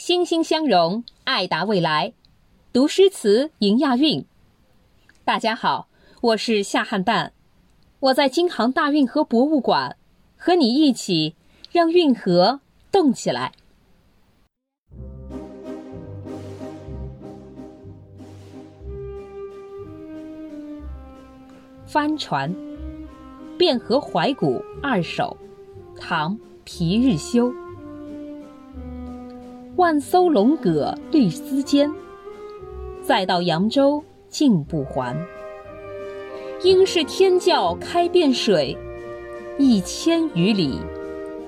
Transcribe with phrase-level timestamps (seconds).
[0.00, 2.14] 欣欣相融，爱达未来。
[2.72, 4.24] 读诗词，迎亚运。
[5.26, 5.88] 大家好，
[6.22, 7.32] 我是夏汉旦，
[8.00, 9.98] 我在京杭大运河博物馆，
[10.38, 11.34] 和你一起
[11.70, 12.60] 让运河
[12.90, 13.52] 动起来。
[21.84, 22.50] 帆船，
[23.58, 25.36] 《汴河怀古二首》，
[26.00, 27.52] 唐·皮日休。
[29.80, 31.90] 万艘龙舸绿丝间，
[33.02, 35.16] 再到扬州竟不还。
[36.62, 38.76] 应是天教开遍水，
[39.56, 40.78] 一千余里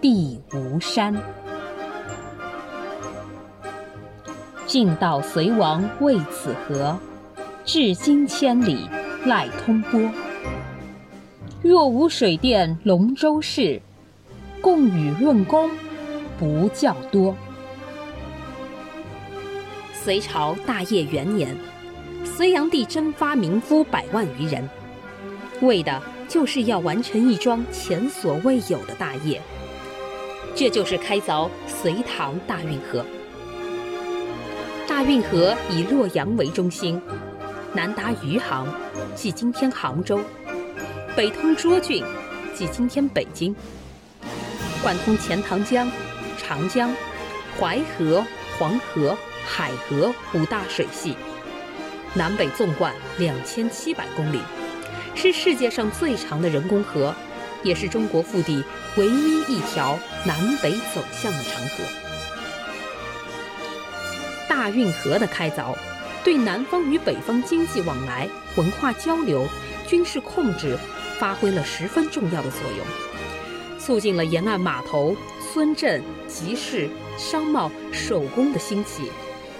[0.00, 1.16] 地无山。
[4.66, 6.98] 晋道隋王为此河，
[7.64, 8.88] 至今千里
[9.24, 10.00] 赖通波。
[11.62, 13.80] 若无水电龙舟事，
[14.60, 15.70] 共与论功
[16.36, 17.32] 不较多。
[20.06, 21.52] 隋朝大业元年，
[22.24, 24.70] 隋炀帝征发民夫百万余人，
[25.62, 29.42] 为的就是要完成一桩前所未有的大业，
[30.54, 33.04] 这就是开凿隋唐大运河。
[34.86, 37.02] 大运河以洛阳为中心，
[37.74, 38.72] 南达余杭
[39.16, 40.20] （即今天杭州），
[41.16, 42.04] 北通涿郡
[42.54, 43.52] （即今天北京），
[44.84, 45.90] 贯通钱塘江、
[46.38, 46.94] 长江、
[47.58, 48.24] 淮河、
[48.56, 49.18] 黄河。
[49.46, 51.16] 海河五大水系，
[52.14, 54.40] 南北纵贯两千七百公里，
[55.14, 57.14] 是世界上最长的人工河，
[57.62, 58.62] 也是中国腹地
[58.96, 61.84] 唯一一条南北走向的长河。
[64.48, 65.74] 大运河的开凿，
[66.24, 69.46] 对南方与北方经济往来、文化交流、
[69.86, 70.76] 军事控制
[71.18, 79.10] 发挥了十分重要的作用，促进了沿岸码头、村镇、集市、商贸、手工的兴起。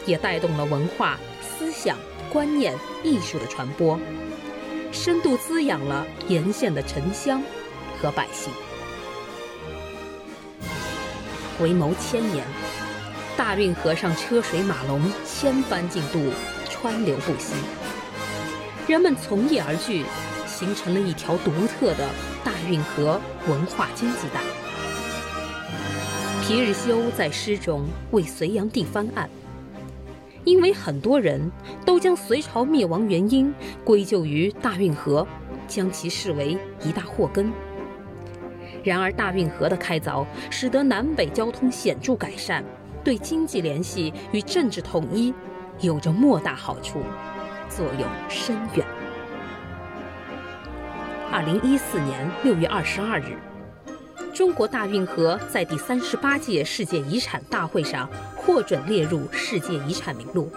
[0.07, 1.99] 也带动了文化、思想、
[2.33, 3.99] 观念、艺术的传播，
[4.93, 7.43] 深度滋养了沿线的城乡
[8.01, 8.53] 和百姓。
[11.59, 12.45] 回眸千年，
[13.37, 16.31] 大运河上车水马龙，千帆竞渡，
[16.69, 17.55] 川流不息。
[18.87, 20.05] 人们从业而聚，
[20.47, 22.09] 形成了一条独特的
[22.45, 24.41] 大运河文化经济带。
[26.43, 29.29] 皮日休在诗中为隋炀帝翻案。
[30.47, 31.51] 因为很多人
[31.85, 33.53] 都将隋朝灭亡原因
[33.85, 35.27] 归咎于大运河，
[35.67, 37.53] 将其视为一大祸根。
[38.85, 42.65] 然而，大运河的开凿使得南北交通显著改善，
[43.03, 45.35] 对经济联系与政治统一
[45.81, 47.01] 有着莫大好处，
[47.69, 48.87] 作用深远。
[51.33, 53.37] 二零一四年六月二十二日。
[54.37, 60.53] 中国大运河在第三十八届世界遗产大会上获准列入世界遗产名录，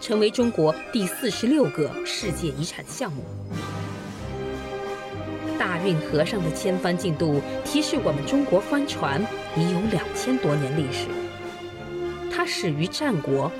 [0.00, 3.24] 成为中国第四十六个世界遗产项目。
[5.58, 9.20] 大运河上的千帆竞渡，提示我们中国帆船
[9.56, 11.08] 已有两千多年历史。
[12.30, 13.50] 它始于战国，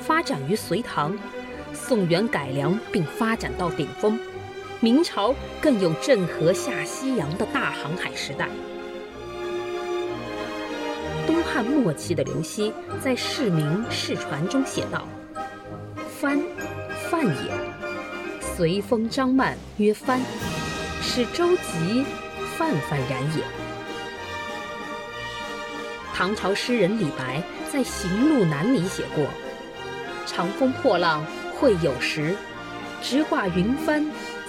[0.00, 1.12] 发展于隋唐，
[1.74, 4.16] 宋元改良并发展到顶峰，
[4.78, 8.48] 明朝更有郑和下西洋的大航海时代。
[11.32, 12.70] 东汉末期的刘熙
[13.02, 15.08] 在《释名释传》中写道
[16.20, 16.38] ：“帆，
[17.08, 17.50] 范也。
[18.54, 20.20] 随风张漫曰帆，
[21.00, 22.04] 使舟楫
[22.58, 23.42] 泛泛然也。”
[26.14, 29.24] 唐朝诗人李白在《行路难》里写过
[30.28, 31.24] ：“长风破浪
[31.58, 32.36] 会有时，
[33.00, 34.04] 直挂云帆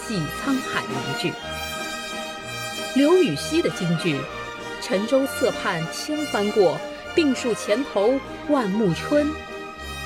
[0.05, 1.31] 济沧海”一句。
[2.93, 4.19] 刘禹锡的京剧。
[4.85, 6.77] 沉舟侧畔千帆过，
[7.15, 9.31] 病树前头万木春，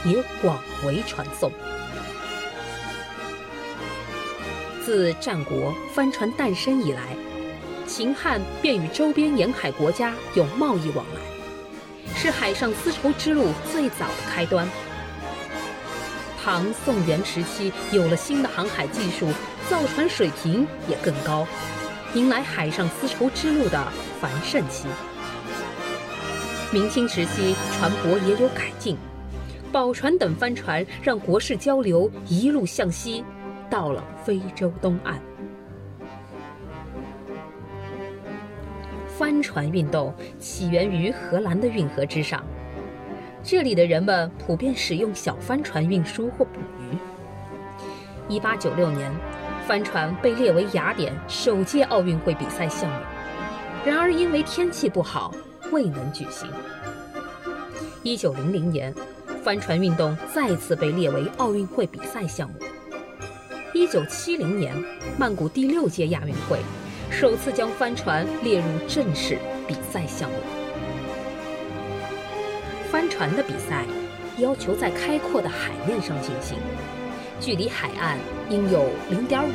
[0.05, 1.51] 也广为传颂。
[4.85, 7.01] 自战国帆船诞生以来，
[7.87, 14.69] 秦汉便与周边沿海国家有贸易往来，是海上丝绸之路最早的开端。
[16.43, 19.27] 唐宋元时期有了新的航海技术，
[19.67, 21.47] 造船水平也更高。
[22.17, 23.87] 迎来海上丝绸之路的
[24.19, 24.87] 繁盛期。
[26.73, 28.97] 明清时期，船舶也有改进，
[29.71, 33.23] 宝船等帆船让国事交流一路向西，
[33.69, 35.21] 到了非洲东岸。
[39.07, 42.43] 帆船运动起源于荷兰的运河之上，
[43.43, 46.97] 这里的人们普遍使用小帆船运输或捕鱼。
[48.27, 49.11] 一八九六年。
[49.67, 52.99] 帆船被列为雅典首届奥运会比赛项目，
[53.85, 55.35] 然而因为天气不好，
[55.73, 56.49] 未能举行。
[58.01, 58.95] 一九零零年，
[59.43, 62.55] 帆船运动再次被列为奥运会比赛项目。
[63.73, 64.73] 一九七零年，
[65.17, 66.59] 曼谷第六届亚运会
[67.11, 69.37] 首次将帆船列入正式
[69.67, 70.37] 比赛项目。
[72.89, 73.83] 帆船的比赛
[74.37, 76.57] 要求在开阔的海面上进行，
[77.39, 78.17] 距离海岸
[78.49, 79.51] 应有零点五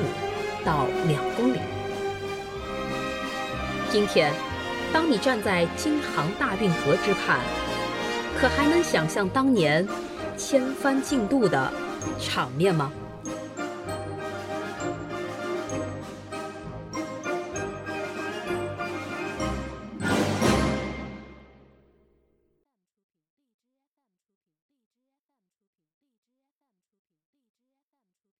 [0.64, 1.58] 到两公里。
[3.90, 4.32] 今天，
[4.92, 7.38] 当你站在京杭大运河之畔，
[8.40, 9.86] 可还能想象当年
[10.36, 11.72] 千帆竞渡的
[12.18, 12.90] 场面吗？